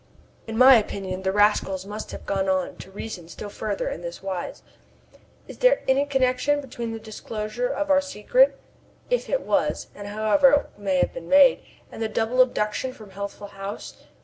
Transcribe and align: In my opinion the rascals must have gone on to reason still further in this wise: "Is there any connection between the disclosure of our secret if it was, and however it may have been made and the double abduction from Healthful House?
In 0.47 0.57
my 0.57 0.77
opinion 0.77 1.21
the 1.21 1.31
rascals 1.31 1.85
must 1.85 2.09
have 2.09 2.25
gone 2.25 2.49
on 2.49 2.75
to 2.77 2.89
reason 2.89 3.27
still 3.27 3.51
further 3.51 3.87
in 3.87 4.01
this 4.01 4.23
wise: 4.23 4.63
"Is 5.47 5.59
there 5.59 5.83
any 5.87 6.07
connection 6.07 6.59
between 6.59 6.91
the 6.91 6.97
disclosure 6.97 7.69
of 7.71 7.91
our 7.91 8.01
secret 8.01 8.59
if 9.11 9.29
it 9.29 9.41
was, 9.41 9.89
and 9.93 10.07
however 10.07 10.53
it 10.73 10.79
may 10.79 10.97
have 10.97 11.13
been 11.13 11.29
made 11.29 11.61
and 11.91 12.01
the 12.01 12.09
double 12.09 12.41
abduction 12.41 12.93
from 12.93 13.11
Healthful 13.11 13.49
House? 13.49 14.03